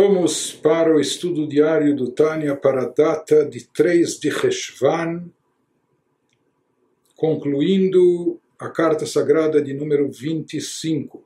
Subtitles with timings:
[0.00, 5.28] Vamos para o estudo diário do Tânia para a data de 3 de Reshvan,
[7.16, 11.24] concluindo a carta sagrada de número 25.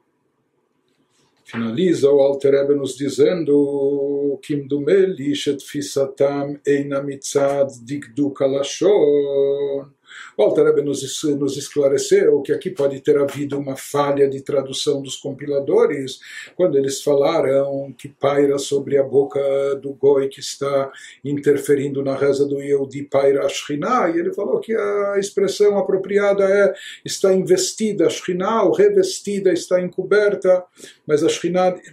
[1.44, 9.92] Finaliza o Alter nos dizendo Kim dumeli shetfisatam eina mitzad dikduk alashon
[10.36, 15.16] o Alter nos, nos esclareceu que aqui pode ter havido uma falha de tradução dos
[15.16, 16.20] compiladores
[16.56, 19.40] quando eles falaram que paira sobre a boca
[19.76, 20.90] do Goi que está
[21.24, 26.44] interferindo na reza do Yehudi paira a Shekhinah, e ele falou que a expressão apropriada
[26.44, 30.64] é está investida, a ou revestida, está encoberta,
[31.06, 31.28] mas a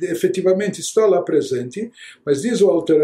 [0.01, 1.91] efetivamente está lá presente,
[2.25, 3.01] mas diz o Alter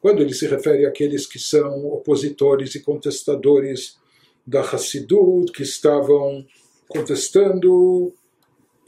[0.00, 3.96] quando ele se refere àqueles que são opositores e contestadores
[4.48, 6.44] da Hassidut, que estavam
[6.88, 8.14] contestando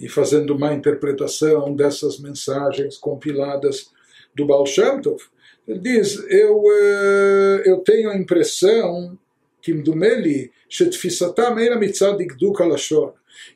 [0.00, 3.90] e fazendo uma interpretação dessas mensagens compiladas
[4.34, 5.22] do Baal Shem Tov.
[5.68, 9.18] Ele diz, eu, eh, eu tenho a impressão
[9.60, 9.74] que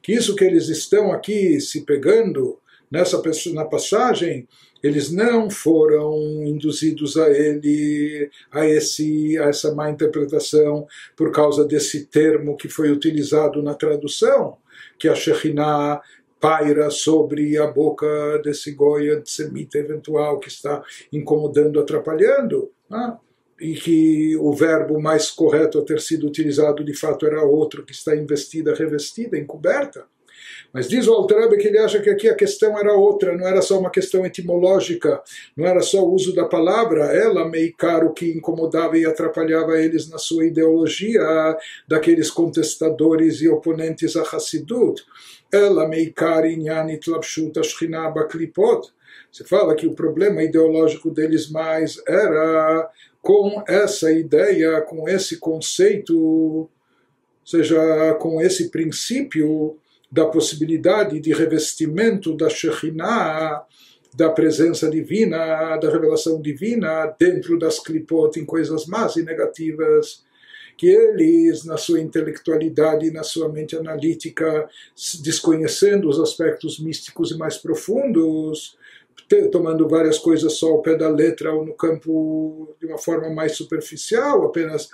[0.02, 2.58] que isso que eles estão aqui se pegando
[2.90, 3.18] nessa
[3.54, 4.46] na passagem
[4.84, 12.04] eles não foram induzidos a ele, a, esse, a essa má interpretação, por causa desse
[12.04, 14.58] termo que foi utilizado na tradução,
[14.98, 16.02] que a Shekhinah
[16.38, 18.06] paira sobre a boca
[18.44, 22.70] desse goi antissemita eventual que está incomodando, atrapalhando.
[22.90, 23.16] Né?
[23.60, 27.92] e que o verbo mais correto a ter sido utilizado de fato era outro, que
[27.92, 30.04] está investida, revestida, encoberta.
[30.72, 33.62] Mas diz o Altarebe que ele acha que aqui a questão era outra, não era
[33.62, 35.22] só uma questão etimológica,
[35.56, 40.08] não era só o uso da palavra, ela meio caro que incomodava e atrapalhava eles
[40.08, 41.22] na sua ideologia
[41.86, 45.04] daqueles contestadores e oponentes a Hassidut.
[45.52, 48.92] Ela meio caro inyanit labshut ashchina baklipot.
[49.30, 52.90] Você fala que o problema ideológico deles mais era
[53.22, 56.70] com essa ideia, com esse conceito, ou
[57.44, 59.78] seja, com esse princípio
[60.14, 63.64] da possibilidade de revestimento da Shekhinah,
[64.14, 70.22] da presença divina, da revelação divina dentro das clipot em coisas más e negativas,
[70.78, 74.68] que eles, na sua intelectualidade, na sua mente analítica,
[75.20, 78.78] desconhecendo os aspectos místicos e mais profundos,
[79.50, 83.56] tomando várias coisas só ao pé da letra ou no campo de uma forma mais
[83.56, 84.88] superficial, apenas,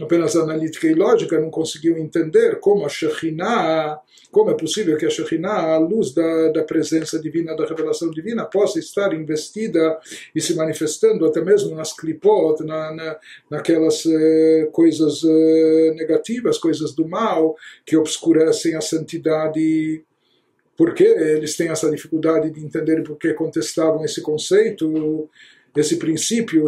[0.00, 4.00] apenas analítica e lógica, não conseguiu entender como a Shekhinah,
[4.30, 8.44] como é possível que a Shekhinah, a luz da, da presença divina, da revelação divina,
[8.44, 9.98] possa estar investida
[10.34, 13.16] e se manifestando até mesmo nas clipot, na, na,
[13.50, 20.04] naquelas eh, coisas eh, negativas, coisas do mal, que obscurecem a santidade
[20.76, 25.28] por que eles têm essa dificuldade de entender por que contestavam esse conceito,
[25.76, 26.66] esse princípio,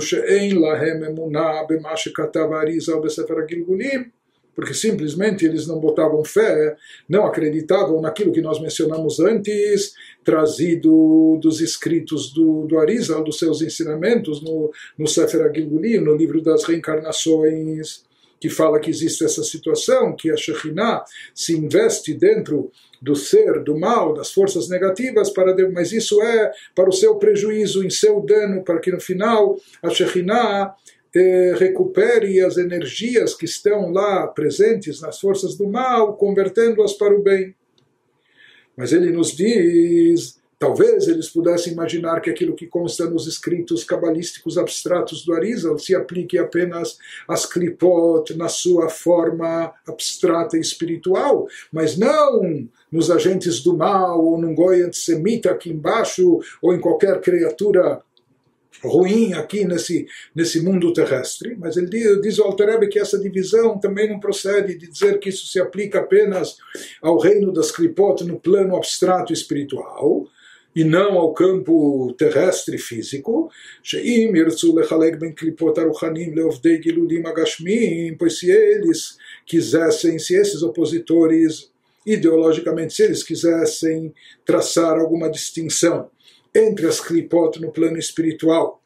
[4.56, 6.74] porque simplesmente eles não botavam fé,
[7.06, 9.92] não acreditavam naquilo que nós mencionamos antes,
[10.24, 16.40] trazido dos escritos do, do Arizal, dos seus ensinamentos no, no Sefer Agilgulim, no livro
[16.40, 18.05] das reencarnações,
[18.40, 21.04] que fala que existe essa situação, que a Shekhinah
[21.34, 22.70] se investe dentro
[23.00, 27.16] do ser, do mal, das forças negativas, para Deus, mas isso é para o seu
[27.16, 30.74] prejuízo, em seu dano, para que no final a Shekhinah
[31.14, 37.22] eh, recupere as energias que estão lá presentes nas forças do mal, convertendo-as para o
[37.22, 37.54] bem.
[38.76, 44.56] Mas ele nos diz Talvez eles pudessem imaginar que aquilo que consta nos escritos cabalísticos
[44.56, 46.96] abstratos do Arizal se aplique apenas
[47.28, 54.38] às clipot na sua forma abstrata e espiritual, mas não nos agentes do mal, ou
[54.38, 58.00] num goi antissemita aqui embaixo, ou em qualquer criatura
[58.82, 63.78] ruim aqui nesse, nesse mundo terrestre, mas ele diz, diz ao Altareb que essa divisão
[63.78, 66.56] também não procede de dizer que isso se aplica apenas
[67.02, 70.26] ao reino das clipot no plano abstrato espiritual,
[70.76, 73.50] e não ao campo terrestre físico,
[78.18, 81.72] pois se eles quisessem, se esses opositores
[82.04, 84.12] ideologicamente, se eles quisessem
[84.44, 86.10] traçar alguma distinção
[86.54, 88.82] entre as klipot no plano espiritual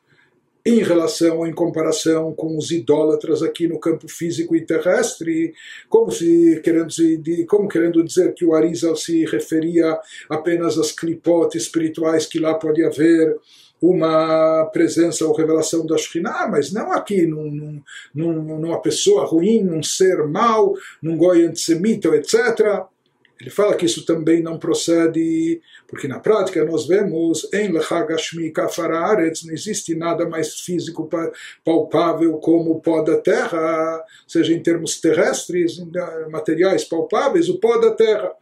[0.64, 5.54] em relação ou em comparação com os idólatras aqui no campo físico e terrestre,
[5.88, 6.88] como se querendo,
[7.48, 9.98] como querendo dizer que o Arizal se referia
[10.28, 13.36] apenas às clipotes espirituais que lá pode haver
[13.80, 17.80] uma presença ou revelação da Shekhinah, mas não aqui num,
[18.14, 22.84] num, numa pessoa ruim, num ser mau, num goi antissemita, etc.
[23.40, 29.44] ele fala que isso também não procede, porque na prática nós vemos em Lechagashmi Kafararetz
[29.44, 31.08] não existe nada mais físico
[31.64, 35.82] palpável como o pó da terra, seja em termos terrestres,
[36.30, 38.32] materiais palpáveis, o pó da terra.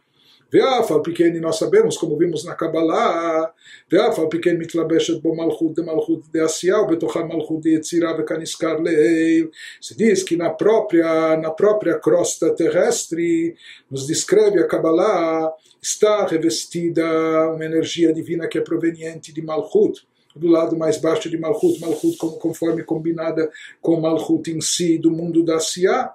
[0.51, 3.53] Ve'afal ah, pequeno nós sabemos, como vimos na Kabbalah,
[3.89, 8.81] ve'afal ah, pequeno mitlabeshet bo malchut de malchut de asial, betocha malchut de yetzirah ve'kaniskar
[8.81, 9.51] leil.
[9.79, 13.55] Se diz que na própria, na própria crosta terrestre,
[13.91, 17.05] nos descreve a Kabbalah, está revestida
[17.53, 22.17] uma energia divina que é proveniente de malchut do lado mais baixo de Malchut, Malchut
[22.17, 23.51] conforme combinada
[23.81, 26.13] com Malchut em si do mundo da Siá,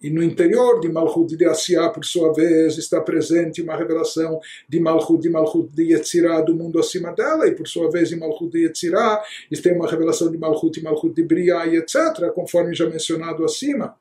[0.00, 4.38] e no interior de Malchut de Asiá, por sua vez, está presente uma revelação
[4.68, 8.18] de Malchut de Malchut de Yetzirah, do mundo acima dela, e por sua vez em
[8.18, 9.22] Malchut de Yetzirah,
[9.62, 13.96] tem uma revelação de Malchut e Malchut de Briah, etc., conforme já mencionado acima.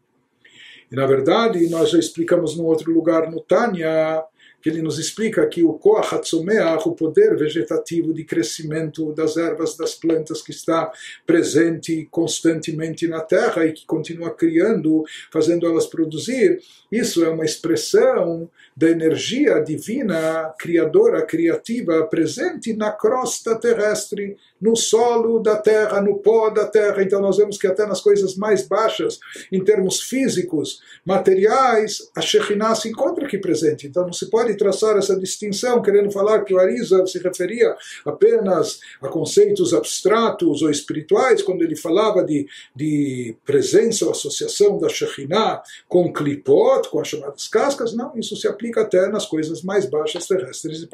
[0.92, 4.24] E na verdade, nós já explicamos no outro lugar no Tânia,
[4.66, 9.78] que ele nos explica que o Koach Hatzomeach, o poder vegetativo de crescimento das ervas,
[9.78, 10.92] das plantas que está
[11.24, 16.60] presente constantemente na terra e que continua criando, fazendo elas produzir,
[16.92, 25.40] isso é uma expressão da energia divina, criadora, criativa, presente na crosta terrestre, no solo
[25.40, 27.04] da terra, no pó da terra.
[27.04, 29.20] Então nós vemos que até nas coisas mais baixas,
[29.52, 33.88] em termos físicos, materiais, a Shekhinah se encontra aqui presente.
[33.88, 37.76] Então não se pode traçar essa distinção, querendo falar que o Arisa se referia
[38.06, 44.90] apenas a conceitos abstratos ou espirituais, quando ele falava de, de presença ou associação da
[44.90, 47.94] Shekhinah com Klipot, com as chamadas cascas.
[47.94, 50.86] Não, isso se aplica até nas coisas mais baixas terrestres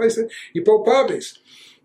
[0.54, 1.36] e palpáveis.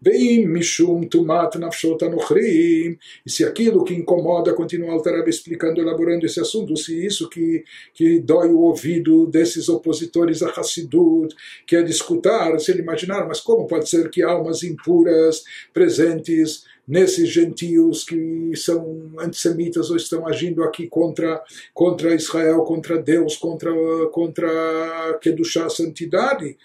[0.07, 2.97] Veim mishum tumat nafshot anochrim.
[3.27, 8.21] E se aquilo que incomoda, continua Altarab explicando, elaborando esse assunto, se isso que, que
[8.21, 11.35] dói o ouvido desses opositores a Hassidut,
[11.67, 15.43] que é de escutar, se ele imaginar, mas como pode ser que almas impuras
[15.75, 21.43] presentes nesses gentios que são antissemitas ou estão agindo aqui contra,
[21.75, 23.73] contra Israel, contra Deus, contra,
[24.13, 26.57] contra Kedushá, santidade,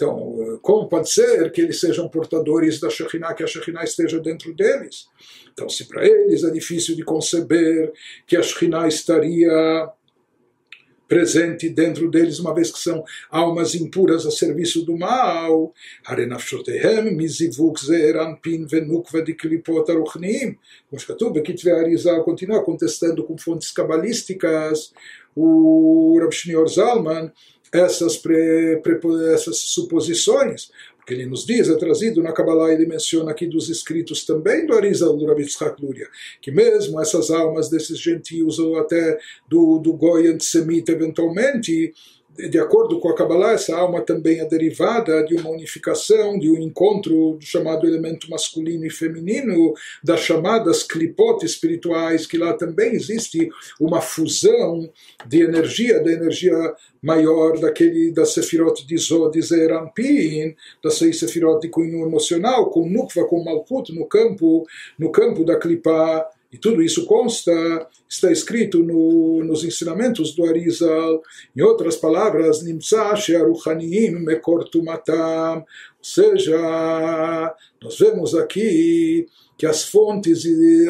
[0.00, 4.54] então, como pode ser que eles sejam portadores da Shekhinah, que a Shekhinah esteja dentro
[4.54, 5.08] deles?
[5.52, 7.92] Então, se para eles é difícil de conceber
[8.26, 9.92] que a Shekhinah estaria
[11.06, 15.74] presente dentro deles, uma vez que são almas impuras a serviço do mal.
[16.02, 16.14] De
[22.22, 24.92] continua contestando com fontes cabalísticas
[25.36, 27.30] o Rav Shneur Zalman
[27.72, 28.98] essas, pre, pre,
[29.32, 34.24] essas suposições, porque ele nos diz, é trazido na Kabbalah, ele menciona aqui dos escritos
[34.24, 35.46] também do Arizal do Rabi
[35.80, 36.08] Luria,
[36.40, 39.18] que mesmo essas almas desses gentios ou até
[39.48, 41.92] do, do Goi antissemita eventualmente,
[42.48, 46.58] de acordo com a Kabbalah, essa alma também é derivada de uma unificação, de um
[46.58, 53.48] encontro do chamado elemento masculino e feminino, das chamadas clipot espirituais, que lá também existe
[53.80, 54.90] uma fusão
[55.26, 61.60] de energia, da energia maior daquele da Sefirot de Zod e Zerampin, das seis Sefirot
[61.60, 64.66] de cunho emocional, com Nukva, com Malkut no campo,
[64.98, 71.22] no campo da clipa e tudo isso consta, está escrito no, nos ensinamentos do Arizal.
[71.56, 75.58] Em outras palavras, Nimtza Shearuchaniim Mekortumatam.
[75.58, 75.64] Ou
[76.04, 80.42] seja, nós vemos aqui que as fontes,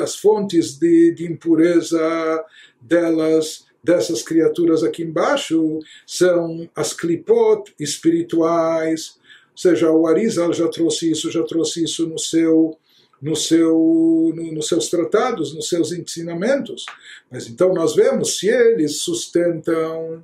[0.03, 2.45] as fontes de, de impureza
[2.81, 9.19] delas, dessas criaturas aqui embaixo, são as clipot espirituais.
[9.53, 12.79] Ou seja, o Arizal já trouxe isso, já trouxe isso no seu
[13.21, 16.87] no seu, no, nos seus tratados, nos seus ensinamentos.
[17.31, 20.23] Mas então nós vemos se eles sustentam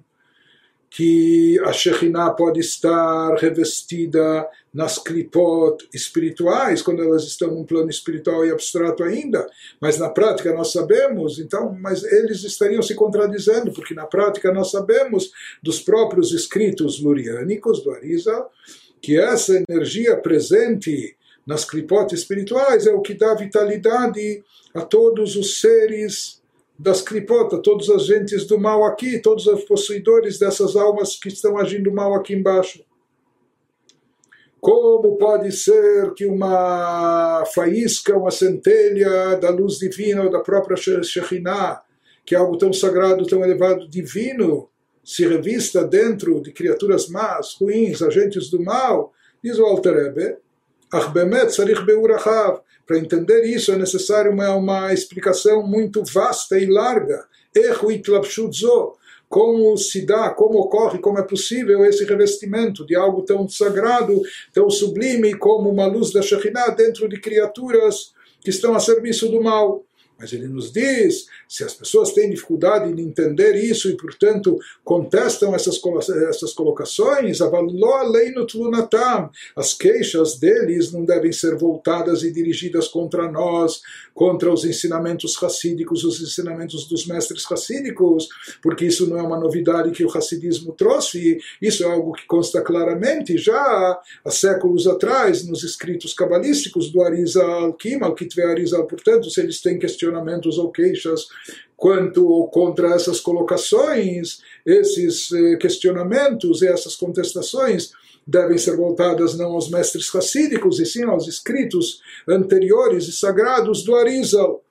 [0.96, 8.46] que a Shekhinah pode estar revestida nas klipot espirituais, quando elas estão num plano espiritual
[8.46, 9.46] e abstrato ainda,
[9.78, 14.70] mas na prática nós sabemos, então, mas eles estariam se contradizendo, porque na prática nós
[14.70, 15.30] sabemos
[15.62, 18.46] dos próprios escritos luriânicos do Arisa,
[19.02, 21.14] que essa energia presente
[21.46, 24.42] nas clipotes espirituais é o que dá vitalidade
[24.74, 26.42] a todos os seres
[26.78, 31.56] das clipotas, todos os agentes do mal aqui, todos os possuidores dessas almas que estão
[31.56, 32.84] agindo mal aqui embaixo.
[34.60, 41.82] Como pode ser que uma faísca, uma centelha da luz divina ou da própria Shekhinah,
[42.24, 44.68] que é algo tão sagrado, tão elevado, divino,
[45.04, 49.12] se revista dentro de criaturas más, ruins, agentes do mal?
[49.42, 50.12] Diz o Alter
[52.86, 57.24] para entender isso é necessário uma, uma explicação muito vasta e larga.
[59.28, 64.70] como se dá, como ocorre, como é possível esse revestimento de algo tão sagrado, tão
[64.70, 69.84] sublime como uma luz da Shekhinah dentro de criaturas que estão a serviço do mal.
[70.18, 75.54] Mas ele nos diz, se as pessoas têm dificuldade em entender isso e, portanto, contestam
[75.54, 75.78] essas,
[76.28, 77.38] essas colocações,
[79.54, 83.82] as queixas deles não devem ser voltadas e dirigidas contra nós,
[84.14, 88.26] contra os ensinamentos racídicos, os ensinamentos dos mestres racídicos,
[88.62, 92.62] porque isso não é uma novidade que o racidismo trouxe, isso é algo que consta
[92.62, 99.40] claramente já há séculos atrás nos escritos cabalísticos do Arizal Kim, Al-Kitve Arizal, portanto, se
[99.40, 100.05] eles têm questionamentos
[100.58, 101.26] ou queixas
[101.76, 107.92] quanto ou contra essas colocações, esses eh, questionamentos e essas contestações,
[108.26, 113.94] devem ser voltadas não aos mestres racídicos, e sim aos escritos anteriores e sagrados do
[113.94, 114.64] Arizal.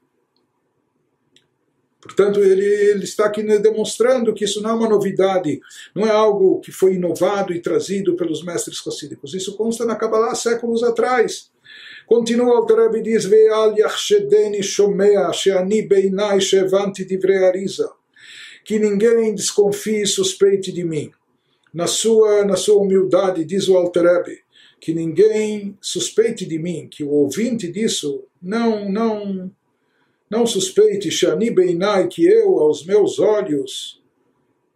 [2.02, 5.60] Portanto, ele, ele, está aqui demonstrando que isso não é uma novidade,
[5.96, 9.34] não é algo que foi inovado e trazido pelos mestres racídicos.
[9.34, 11.50] Isso consta na Kabbalah séculos atrás.
[12.06, 17.96] Continua o Rebbe diz, Ve'al yachshedeni shomea she'ani beinai she'evanti divrei Arizal.
[18.64, 21.12] Que ninguém desconfie e suspeite de mim
[21.76, 24.40] na sua, na sua humildade, diz o Alterebe,
[24.80, 29.52] que ninguém suspeite de mim, que o ouvinte disso não não
[30.30, 34.02] não suspeite, Shani Beinai, que eu, aos meus olhos,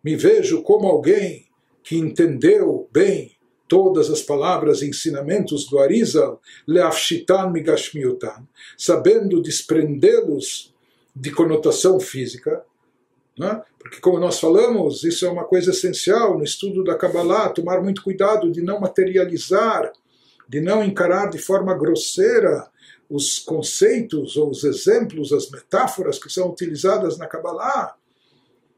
[0.04, 1.48] me vejo como alguém
[1.82, 3.32] que entendeu bem
[3.70, 8.46] todas as palavras e ensinamentos do Arizal, Leafshitan Migashmiutan,
[8.78, 10.74] sabendo desprendê-los
[11.16, 12.64] de conotação física,
[13.38, 13.62] né?
[13.80, 18.04] Porque, como nós falamos, isso é uma coisa essencial no estudo da Kabbalah, tomar muito
[18.04, 19.90] cuidado de não materializar,
[20.48, 22.68] de não encarar de forma grosseira
[23.10, 27.96] os conceitos ou os exemplos, as metáforas que são utilizadas na Kabbalah.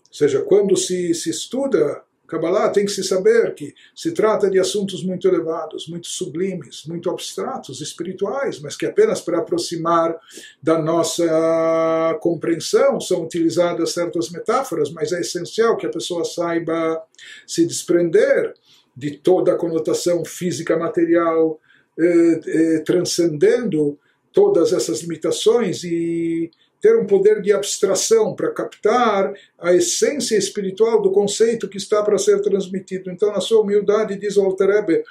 [0.07, 4.57] Ou seja, quando se, se estuda Kabbalah tem que se saber que se trata de
[4.57, 10.17] assuntos muito elevados, muito sublimes, muito abstratos, espirituais, mas que apenas para aproximar
[10.63, 17.03] da nossa compreensão são utilizadas certas metáforas, mas é essencial que a pessoa saiba
[17.45, 18.53] se desprender
[18.95, 21.59] de toda a conotação física material,
[21.99, 23.99] eh, eh, transcendendo
[24.31, 26.49] todas essas limitações e
[26.81, 32.17] ter um poder de abstração para captar a essência espiritual do conceito que está para
[32.17, 33.11] ser transmitido.
[33.11, 35.03] Então, na sua humildade, diz o Alter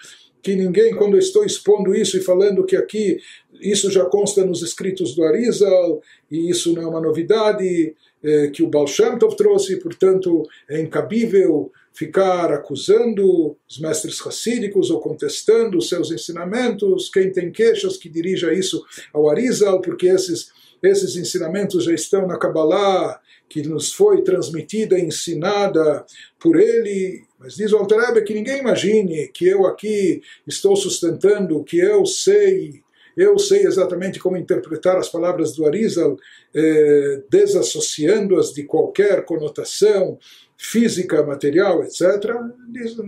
[0.42, 3.18] que ninguém, quando eu estou expondo isso e falando que aqui
[3.60, 8.62] isso já consta nos escritos do Arizal, e isso não é uma novidade é, que
[8.62, 15.76] o Baal Shem Tov trouxe, portanto é incabível ficar acusando os mestres racídicos ou contestando
[15.76, 20.50] os seus ensinamentos, quem tem queixas que dirija isso ao Arizal, porque esses
[20.82, 26.04] esses ensinamentos já estão na Kabbalah, que nos foi transmitida ensinada
[26.38, 27.24] por ele.
[27.38, 32.82] Mas diz o Alter que ninguém imagine que eu aqui estou sustentando, que eu sei,
[33.16, 36.16] eu sei exatamente como interpretar as palavras do Arizal,
[36.54, 40.18] eh, desassociando-as de qualquer conotação
[40.62, 42.36] física, material, etc.,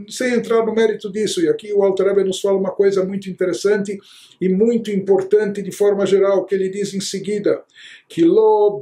[0.08, 1.42] sem entrar no mérito disso.
[1.42, 3.98] E aqui o Alter nos fala uma coisa muito interessante
[4.40, 7.62] e muito importante de forma geral, que ele diz em seguida,
[8.08, 8.80] que lo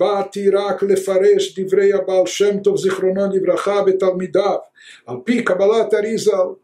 [0.82, 4.60] lefaresh divrei abal shem tov zichronon livracha betalmidav,
[5.04, 5.44] al pi
[5.92, 6.59] arizal,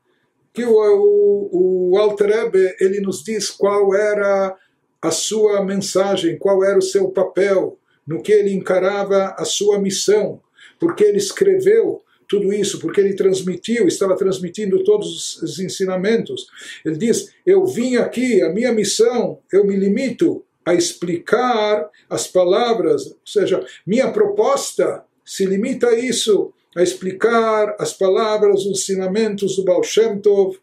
[0.56, 4.56] que o, o, o Alter Rebbe, ele nos diz qual era
[5.02, 10.40] a sua mensagem, qual era o seu papel, no que ele encarava a sua missão,
[10.80, 16.46] porque ele escreveu tudo isso, porque ele transmitiu, estava transmitindo todos os ensinamentos.
[16.82, 23.06] Ele diz: Eu vim aqui, a minha missão, eu me limito a explicar as palavras,
[23.08, 29.64] ou seja, minha proposta se limita a isso, a explicar as palavras, os ensinamentos do
[29.64, 30.58] Baal Shem Tov,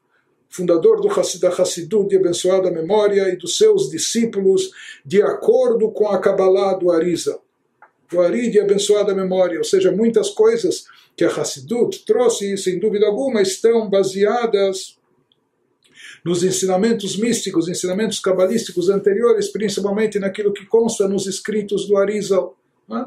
[0.48, 4.72] fundador do Hassid, Hassidut de abençoada memória, e dos seus discípulos,
[5.04, 7.44] de acordo com a Kabbalah do Arizal
[8.14, 10.86] do Ari de abençoada memória, ou seja, muitas coisas
[11.18, 14.98] que a Hassidut trouxe, sem dúvida alguma, estão baseadas
[16.24, 22.58] nos ensinamentos místicos, ensinamentos cabalísticos anteriores, principalmente naquilo que consta nos escritos do Arizal.
[22.88, 23.06] Né?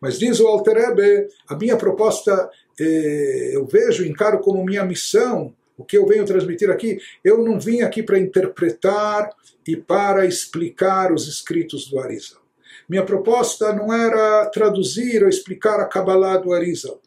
[0.00, 5.54] Mas diz o Alter Ebe, a minha proposta, eh, eu vejo, encaro como minha missão,
[5.76, 9.30] o que eu venho transmitir aqui, eu não vim aqui para interpretar
[9.66, 12.40] e para explicar os escritos do Arizal.
[12.88, 17.00] Minha proposta não era traduzir ou explicar a Kabbalah do Arizal.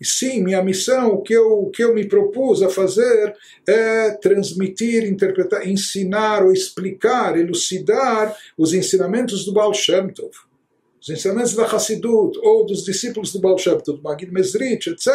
[0.00, 3.34] E sim, minha missão, o que, eu, o que eu me propus a fazer
[3.66, 10.45] é transmitir, interpretar, ensinar ou explicar, elucidar os ensinamentos do Baal Shem Tov.
[11.06, 15.08] Os ensinamentos da Hassidut ou dos discípulos do Baal Shem do Magid Mesrit, etc.,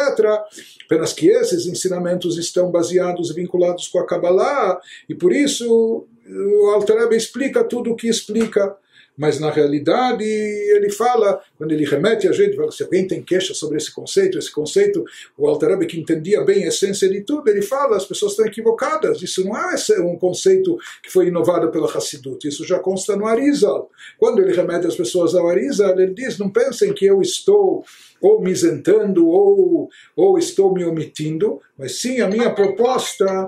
[0.86, 6.70] apenas que esses ensinamentos estão baseados e vinculados com a Kabbalah, e por isso o
[6.70, 8.74] Alter Rebbe explica tudo o que explica
[9.16, 13.76] mas na realidade ele fala, quando ele remete a gente, se alguém tem queixa sobre
[13.76, 15.04] esse conceito, esse conceito,
[15.36, 19.22] o Alter que entendia bem a essência de tudo, ele fala, as pessoas estão equivocadas,
[19.22, 23.90] isso não é um conceito que foi inovado pela Hassidut, isso já consta no Arizal.
[24.18, 27.84] Quando ele remete as pessoas ao Arizal, ele diz, não pensem que eu estou
[28.20, 33.46] ou me isentando ou, ou estou me omitindo, mas sim a minha proposta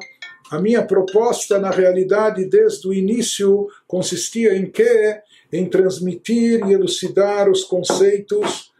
[0.51, 5.21] a minha proposta, na realidade, desde o início, consistia em que
[5.55, 8.73] em transmitir e elucidar os conceitos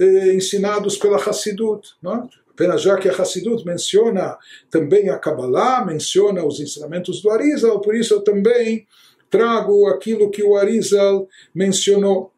[0.00, 1.90] eh, ensinados pela Hassidut.
[2.02, 2.14] Não?
[2.14, 2.28] É?
[2.50, 4.38] Apenas já que a Hassidut menciona
[4.70, 8.86] também a Kabbalah, menciona os ensinamentos do Arizal, por isso eu também
[9.28, 12.32] trago aquilo que o Arizal mencionou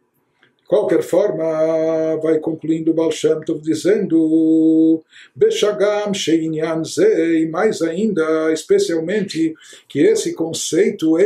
[0.68, 5.02] qualquer forma, vai concluindo Baal Shem Tov dizendo
[5.34, 9.54] Beshagam Sheinyan Ze, e mais ainda, especialmente,
[9.88, 11.16] que esse conceito,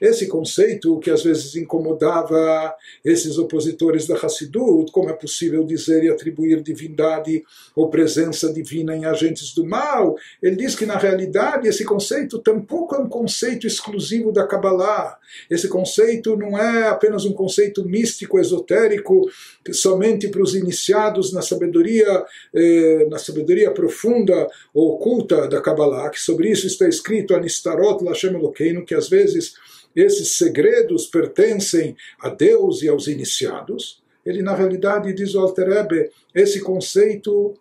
[0.00, 6.10] esse conceito que às vezes incomodava esses opositores da Hassidut, como é possível dizer e
[6.10, 7.42] atribuir divindade
[7.76, 12.94] ou presença divina em agentes do mal, ele diz que na realidade esse conceito tampouco
[12.94, 15.18] é um conceito exclusivo da Kabbalah,
[15.50, 19.28] esse conceito conceito não é apenas um conceito místico, esotérico,
[19.72, 26.20] somente para os iniciados na sabedoria, eh, na sabedoria profunda ou oculta da Kabbalah, que
[26.20, 29.54] sobre isso está escrito Anistarot Lashem Elokeinu, que às vezes
[29.94, 34.00] esses segredos pertencem a Deus e aos iniciados.
[34.24, 37.54] Ele, na realidade, diz o Alter Ebe, esse conceito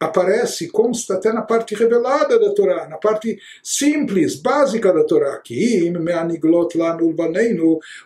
[0.00, 5.92] aparece, consta até na parte revelada da Torá, na parte simples, básica da Torá, que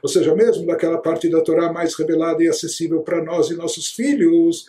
[0.02, 3.92] ou seja, mesmo daquela parte da Torá mais revelada e acessível para nós e nossos
[3.92, 4.66] filhos,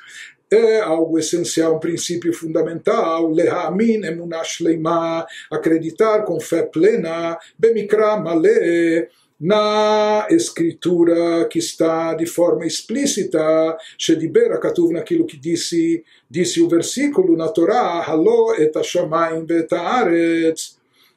[0.52, 9.10] é algo essencial, um princípio fundamental, lehamin emunash leima, acreditar com fé plena, bemikra malé,
[9.46, 17.38] na escritura que está de forma explícita, Shedibera Katuv naquilo que disse, disse o versículo
[17.38, 19.46] na Torá, Halo et Hashamayim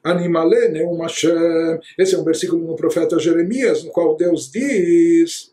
[0.05, 1.81] Animale Neum Hashem.
[1.99, 5.51] Esse é um versículo no profeta Jeremias, no qual Deus diz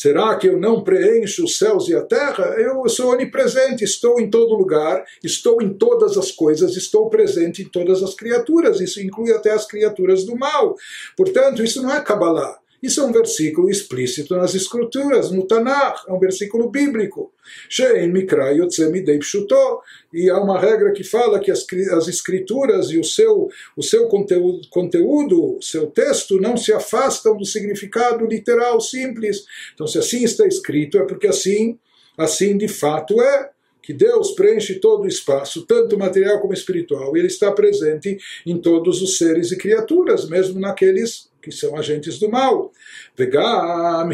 [0.00, 2.54] Será que eu não preencho os céus e a terra?
[2.56, 7.68] Eu sou onipresente, estou em todo lugar, estou em todas as coisas, estou presente em
[7.68, 8.80] todas as criaturas.
[8.80, 10.74] Isso inclui até as criaturas do mal.
[11.14, 12.58] Portanto, isso não é Kabbalah.
[12.82, 17.32] Isso é um versículo explícito nas escrituras, no Tanakh, é um versículo bíblico.
[17.68, 19.80] Shein Mikra Yotzemidei Pshuto.
[20.12, 24.08] E há uma regra que fala que as, as escrituras e o seu, o seu
[24.08, 29.44] conteúdo, conteúdo, o seu texto, não se afastam do significado literal simples.
[29.74, 31.78] Então, se assim está escrito, é porque assim,
[32.16, 33.50] assim de fato é
[33.82, 38.58] que Deus preenche todo o espaço, tanto material como espiritual, e Ele está presente em
[38.58, 42.72] todos os seres e criaturas, mesmo naqueles que são agentes do mal.
[43.16, 44.08] Vegam,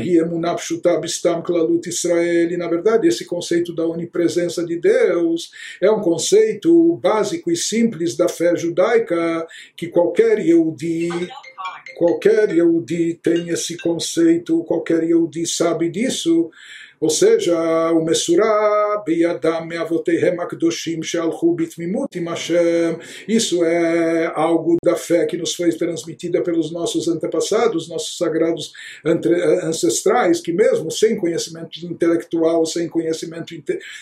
[1.89, 2.51] Israel.
[2.51, 8.17] E na verdade, esse conceito da onipresença de Deus é um conceito básico e simples
[8.17, 11.09] da fé judaica que qualquer Yehudi
[11.97, 16.51] qualquer Yehudi tem esse conceito, qualquer Yehudi sabe disso,
[17.01, 17.57] ou seja,
[17.93, 22.99] o Mesurah Beyadam Meavotehem Akdoshim Shealchu Bitmimut Hashem.
[23.29, 28.73] Isso é algo da fé que nos foi transmitida pelos nossos antepassados, nossos sagrados
[29.05, 33.55] ancestrais, que mesmo sem conhecimento intelectual, sem conhecimento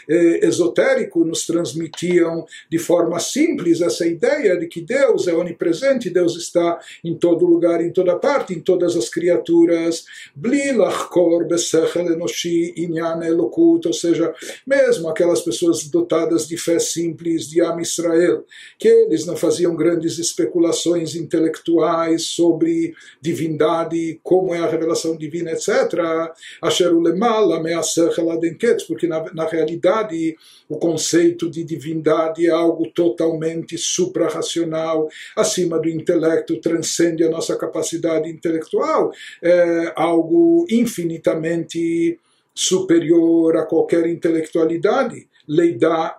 [0.09, 6.37] eh, esotérico, nos transmitiam de forma simples essa ideia de que Deus é onipresente, Deus
[6.37, 10.04] está em todo lugar, em toda parte, em todas as criaturas.
[10.35, 12.74] Besechel Enoshi
[13.88, 14.34] Ou seja,
[14.66, 18.44] mesmo aquelas pessoas dotadas de fé simples de Am Israel,
[18.78, 26.32] que eles não faziam grandes especulações intelectuais sobre divindade, como é a revelação divina, etc.
[28.86, 30.36] Porque na, na realidade
[30.68, 38.30] o conceito de divindade é algo totalmente suprarracional, acima do intelecto, transcende a nossa capacidade
[38.30, 42.18] intelectual, é algo infinitamente
[42.54, 45.28] superior a qualquer intelectualidade.
[45.46, 46.16] leidá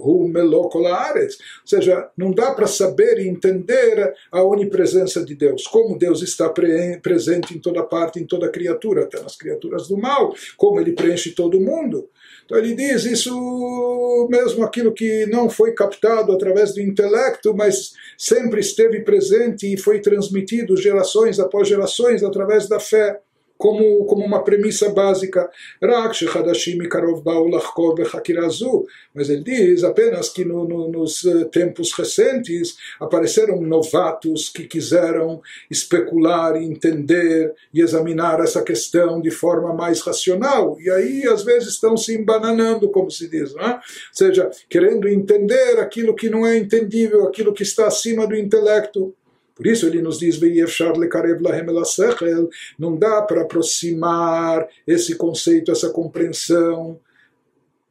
[0.00, 1.34] hu melokolares.
[1.34, 6.48] Ou seja, não dá para saber e entender a onipresença de Deus, como Deus está
[6.48, 10.92] pre presente em toda parte, em toda criatura, até nas criaturas do mal, como ele
[10.92, 12.08] preenche todo mundo.
[12.44, 18.60] Então ele diz isso mesmo aquilo que não foi captado através do intelecto, mas sempre
[18.60, 23.20] esteve presente e foi transmitido gerações após gerações através da fé
[23.56, 25.50] como, como uma premissa básica.
[29.14, 35.40] Mas ele diz apenas que no, no, nos eh, tempos recentes apareceram novatos que quiseram
[35.70, 40.76] especular, entender e examinar essa questão de forma mais racional.
[40.80, 43.74] E aí, às vezes, estão se embananando, como se diz, é?
[43.74, 43.80] ou
[44.12, 49.14] seja, querendo entender aquilo que não é entendível, aquilo que está acima do intelecto.
[49.54, 50.38] Por isso ele nos diz,
[52.78, 56.98] não dá para aproximar esse conceito, essa compreensão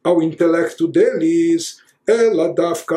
[0.02, 2.96] ao intelecto deles, ela dafka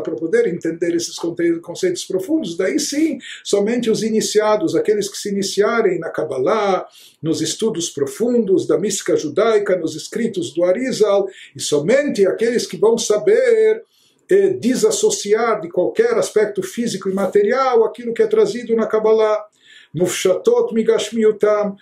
[0.00, 1.16] para poder entender esses
[1.60, 2.56] conceitos profundos.
[2.56, 6.86] Daí sim, somente os iniciados, aqueles que se iniciarem na Kabbalah,
[7.22, 12.96] nos estudos profundos da mística judaica, nos escritos do Arizal, e somente aqueles que vão
[12.96, 13.84] saber
[14.28, 19.44] desassociar de qualquer aspecto físico e material aquilo que é trazido na Kabbalah.
[19.92, 21.76] Mufshatot migashmiutam,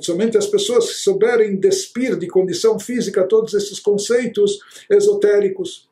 [0.00, 4.58] somente as pessoas que souberem despir de condição física todos esses conceitos
[4.88, 5.87] esotéricos.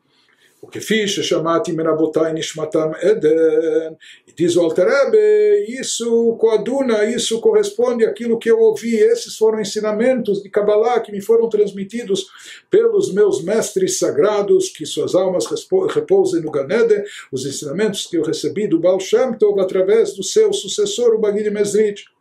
[0.62, 0.68] O
[1.22, 3.96] chamati merabotai nishmatam eden.
[4.26, 8.96] E diz o Alterebe, isso coaduna, isso corresponde àquilo que eu ouvi.
[8.96, 12.26] Esses foram ensinamentos de Kabbalah que me foram transmitidos
[12.70, 15.44] pelos meus mestres sagrados, que suas almas
[15.94, 20.52] repousem no Ganeden, os ensinamentos que eu recebi do Baal Shem Tov através do seu
[20.52, 22.15] sucessor, o Bagid Mezrich.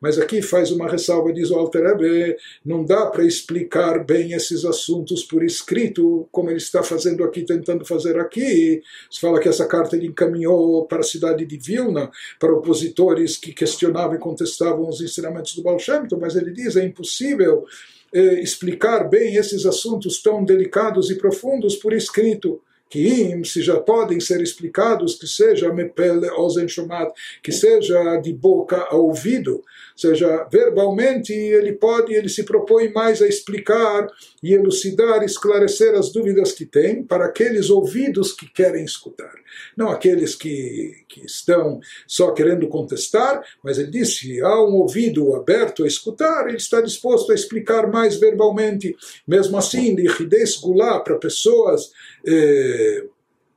[0.00, 5.24] Mas aqui faz uma ressalva, diz o Alter não dá para explicar bem esses assuntos
[5.24, 8.82] por escrito, como ele está fazendo aqui, tentando fazer aqui.
[9.10, 13.52] Se fala que essa carta ele encaminhou para a cidade de Vilna, para opositores que
[13.52, 17.64] questionavam e contestavam os ensinamentos do Baal Shem mas ele diz é impossível
[18.12, 24.20] eh, explicar bem esses assuntos tão delicados e profundos por escrito que se já podem
[24.20, 29.62] ser explicados, que seja mepele ozen shomat, que seja de boca a ouvido,
[29.96, 34.06] seja verbalmente ele pode, ele se propõe mais a explicar
[34.46, 39.34] e elucidar, esclarecer as dúvidas que tem para aqueles ouvidos que querem escutar,
[39.76, 45.82] não aqueles que, que estão só querendo contestar, mas ele disse, há um ouvido aberto
[45.82, 51.90] a escutar, ele está disposto a explicar mais verbalmente, mesmo assim, lichidez gulá para pessoas
[52.24, 53.04] eh,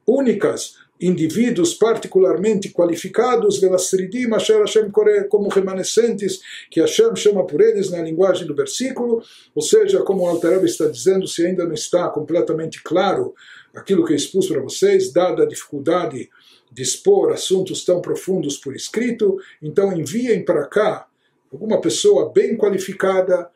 [0.08, 4.92] únicas, indivíduos particularmente qualificados, velasridim, Asher Hashem
[5.30, 9.24] como remanescentes, que Hashem chama por eles na linguagem do versículo,
[9.56, 13.34] ou seja, como o Altareb está dizendo, se ainda não está completamente claro
[13.74, 16.30] aquilo que eu expus para vocês, dada a dificuldade
[16.72, 21.08] de expor assuntos tão profundos por escrito, então enviem para cá
[21.52, 23.50] alguma pessoa bem qualificada,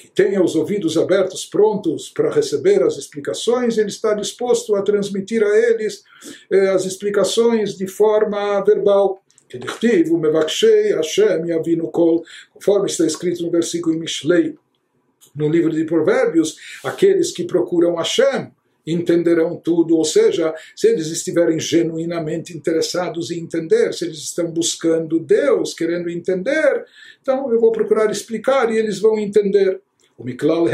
[0.00, 5.42] que tenha os ouvidos abertos, prontos para receber as explicações, ele está disposto a transmitir
[5.42, 6.02] a eles
[6.50, 9.22] eh, as explicações de forma verbal.
[12.54, 14.54] Conforme está escrito no versículo em Mishlei,
[15.34, 18.50] no livro de Provérbios, aqueles que procuram Hashem
[18.86, 25.20] entenderão tudo, ou seja, se eles estiverem genuinamente interessados em entender, se eles estão buscando
[25.20, 26.86] Deus, querendo entender,
[27.20, 29.78] então eu vou procurar explicar e eles vão entender.
[30.20, 30.66] O Miklal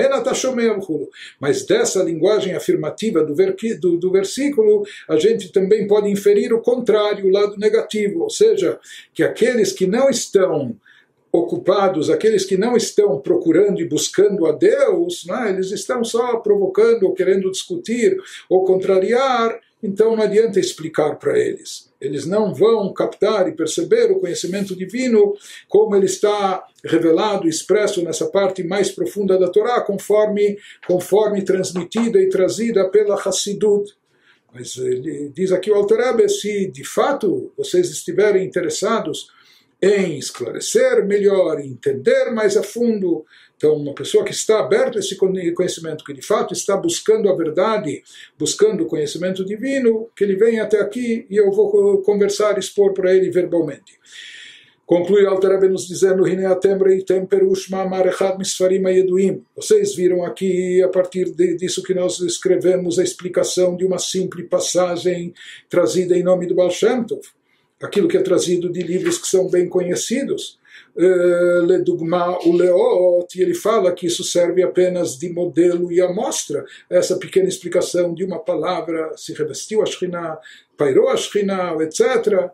[1.38, 7.24] Mas dessa linguagem afirmativa do, do, do, versículo, a gente também pode inferir o contrário,
[7.24, 8.76] o lado negativo, ou seja,
[9.14, 10.74] que aqueles que não estão
[11.30, 17.04] ocupados, aqueles que não estão procurando e buscando a Deus, né, eles estão só provocando
[17.04, 18.16] ou querendo discutir
[18.48, 21.92] ou contrariar, então não adianta explicar para eles.
[22.00, 25.34] Eles não vão captar e perceber o conhecimento divino
[25.68, 32.28] como ele está revelado, expresso nessa parte mais profunda da Torá, conforme, conforme transmitida e
[32.28, 33.92] trazida pela Hassidut.
[34.52, 39.28] Mas ele diz aqui o Alter se de fato vocês estiverem interessados
[39.82, 43.24] em esclarecer melhor, entender mais a fundo.
[43.56, 47.34] Então, uma pessoa que está aberta a esse conhecimento, que de fato está buscando a
[47.34, 48.02] verdade,
[48.38, 53.14] buscando o conhecimento divino, que ele venha até aqui e eu vou conversar, expor para
[53.14, 53.98] ele verbalmente.
[54.84, 56.22] Conclui Alter nos dizendo,
[59.56, 64.46] Vocês viram aqui, a partir de, disso que nós escrevemos, a explicação de uma simples
[64.48, 65.34] passagem
[65.68, 67.22] trazida em nome do Baal Shem Tov
[67.82, 70.58] aquilo que é trazido de livros que são bem conhecidos.
[70.96, 76.64] Ledugma o Leot, e ele fala que isso serve apenas de modelo e amostra.
[76.88, 80.38] Essa pequena explicação de uma palavra se revestiu a Shekhinah,
[80.76, 82.50] pairou a Shekhinah, etc.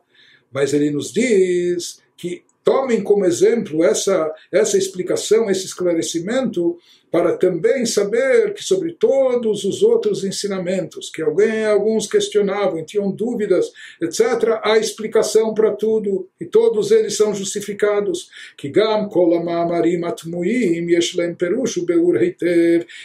[0.52, 6.76] Mas ele nos diz que tomem como exemplo essa, essa explicação, esse esclarecimento,
[7.12, 13.70] para também saber que sobre todos os outros ensinamentos, que alguém, alguns questionavam, tinham dúvidas,
[14.00, 18.30] etc., há explicação para tudo, e todos eles são justificados.
[18.56, 19.10] Que gam
[20.88, 22.16] yeshlem perushu beur.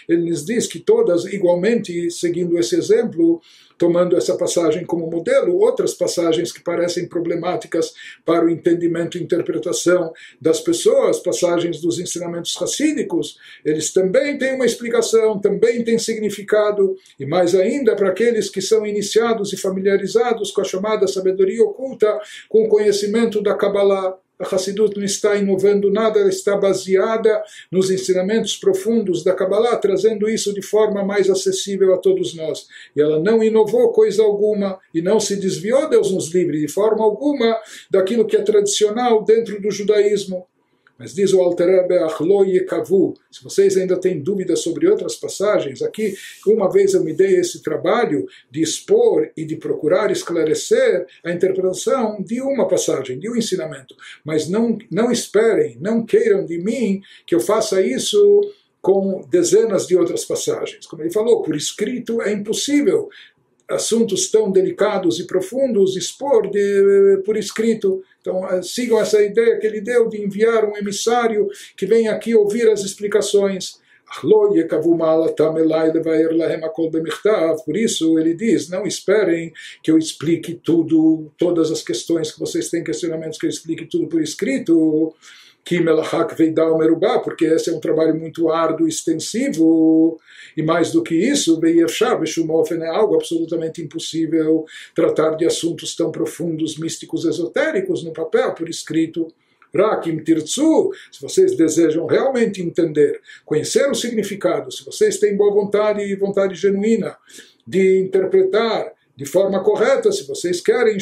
[0.07, 3.41] Ele nos diz que todas, igualmente, seguindo esse exemplo,
[3.77, 7.93] tomando essa passagem como modelo, outras passagens que parecem problemáticas
[8.25, 10.11] para o entendimento e interpretação
[10.41, 17.25] das pessoas, passagens dos ensinamentos racídicos, eles também têm uma explicação, também têm significado, e
[17.25, 22.65] mais ainda para aqueles que são iniciados e familiarizados com a chamada sabedoria oculta, com
[22.65, 24.17] o conhecimento da Kabbalah.
[24.39, 30.29] A Hassidut não está inovando nada, ela está baseada nos ensinamentos profundos da Kabbalah, trazendo
[30.29, 32.67] isso de forma mais acessível a todos nós.
[32.95, 37.03] E ela não inovou coisa alguma e não se desviou, Deus nos livre, de forma
[37.03, 37.57] alguma,
[37.89, 40.47] daquilo que é tradicional dentro do judaísmo.
[40.97, 46.71] Mas diz o Achlo Yekavu, se vocês ainda têm dúvidas sobre outras passagens, aqui uma
[46.71, 52.41] vez eu me dei esse trabalho de expor e de procurar esclarecer a interpretação de
[52.41, 53.95] uma passagem, de um ensinamento.
[54.23, 58.41] Mas não, não esperem, não queiram de mim que eu faça isso
[58.81, 60.85] com dezenas de outras passagens.
[60.85, 63.09] Como ele falou, por escrito é impossível
[63.69, 68.01] assuntos tão delicados e profundos expor de, por escrito.
[68.21, 72.33] Então, eh, sigam essa ideia que ele deu de enviar um emissário que vem aqui
[72.33, 73.79] ouvir as explicações.
[77.65, 79.51] Por isso ele diz, não esperem
[79.83, 84.07] que eu explique tudo, todas as questões que vocês têm questionamentos, que eu explique tudo
[84.07, 85.13] por escrito.
[85.67, 90.17] Kimelachak Veidal Merubá, porque esse é um trabalho muito árduo, extensivo,
[90.55, 96.09] e mais do que isso, Beiyevshar Beshumofen é algo absolutamente impossível tratar de assuntos tão
[96.09, 99.27] profundos, místicos, esotéricos no papel, por escrito.
[99.75, 106.01] Rakim Tirtsu, se vocês desejam realmente entender, conhecer o significado, se vocês têm boa vontade
[106.01, 107.17] e vontade genuína
[107.67, 110.97] de interpretar de forma correta, se vocês querem,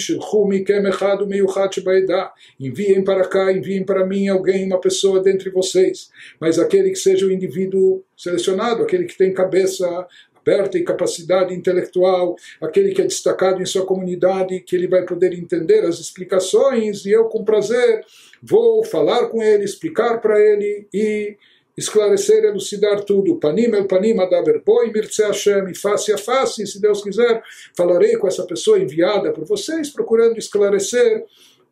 [2.58, 7.26] enviem para cá, enviem para mim alguém, uma pessoa dentre vocês, mas aquele que seja
[7.26, 13.62] o indivíduo selecionado, aquele que tem cabeça aberta e capacidade intelectual, aquele que é destacado
[13.62, 18.02] em sua comunidade, que ele vai poder entender as explicações, e eu, com prazer,
[18.42, 21.36] vou falar com ele, explicar para ele e
[21.78, 23.38] esclarecer, elucidar tudo.
[23.40, 27.42] Panim el panim adaber boi mirce Hashem, face a face, se Deus quiser,
[27.76, 31.26] falarei com essa pessoa enviada por vocês, procurando esclarecer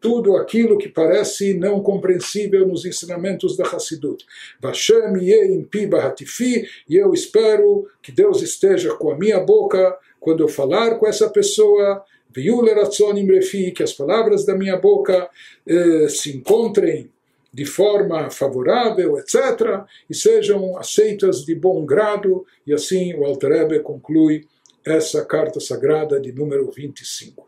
[0.04, 4.26] tudo aquilo que parece não compreensível nos ensinamentos da Hassidut.
[4.62, 10.44] Vashem yeim pi bahatifi, e eu espero que Deus esteja com a minha boca quando
[10.44, 15.30] eu falar com essa pessoa, que as palavras da minha boca
[15.68, 17.13] eh, se encontrem
[17.54, 23.80] de forma favorável, etc., e sejam aceitas de bom grado, e assim o Alter Rebbe
[23.82, 24.48] conclui
[24.84, 27.48] essa carta sagrada de número 25.